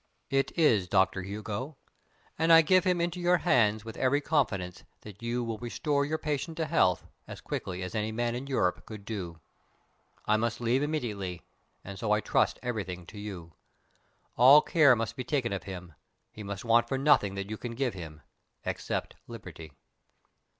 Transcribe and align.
"It 0.31 0.51
is, 0.57 0.87
Doctor 0.87 1.21
Hugo; 1.21 1.77
and 2.35 2.51
I 2.51 2.63
give 2.63 2.85
him 2.85 2.99
into 2.99 3.19
your 3.19 3.37
hands 3.37 3.85
with 3.85 3.97
every 3.97 4.19
confidence 4.19 4.83
that 5.01 5.21
you 5.21 5.43
will 5.43 5.59
restore 5.59 6.05
your 6.05 6.17
patient 6.17 6.57
to 6.57 6.65
health 6.65 7.05
as 7.27 7.39
quickly 7.39 7.83
as 7.83 7.93
any 7.93 8.11
man 8.11 8.33
in 8.33 8.47
Europe 8.47 8.87
could 8.87 9.05
do. 9.05 9.39
I 10.25 10.37
must 10.37 10.59
leave 10.59 10.81
immediately, 10.81 11.43
and 11.83 11.99
so 11.99 12.11
I 12.13 12.19
trust 12.19 12.57
everything 12.63 13.05
to 13.05 13.19
you. 13.19 13.53
All 14.35 14.63
care 14.63 14.95
must 14.95 15.15
be 15.15 15.23
taken 15.23 15.53
of 15.53 15.65
him. 15.65 15.93
He 16.31 16.41
must 16.41 16.65
want 16.65 16.87
for 16.87 16.97
nothing 16.97 17.35
that 17.35 17.51
you 17.51 17.57
can 17.57 17.75
give 17.75 17.93
him 17.93 18.21
except 18.65 19.17
liberty." 19.27 19.71